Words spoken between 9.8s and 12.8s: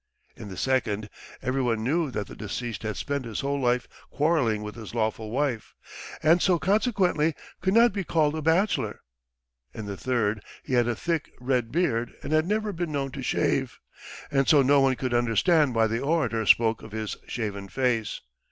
the third, he had a thick red beard and had never